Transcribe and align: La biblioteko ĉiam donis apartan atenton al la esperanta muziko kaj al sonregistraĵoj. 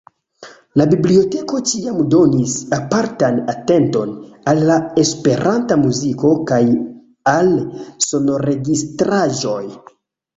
La 0.79 0.85
biblioteko 0.91 1.57
ĉiam 1.71 1.97
donis 2.13 2.55
apartan 2.77 3.37
atenton 3.53 4.15
al 4.53 4.61
la 4.69 4.77
esperanta 5.01 5.77
muziko 5.81 6.31
kaj 6.53 6.59
al 7.33 7.51
sonregistraĵoj. 8.07 9.61